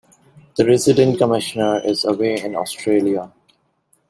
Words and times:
The 0.55 0.65
Resident 0.65 1.15
Commissioner 1.19 1.79
is 1.85 2.05
away 2.05 2.33
in 2.41 2.55
Australia. 2.55 3.31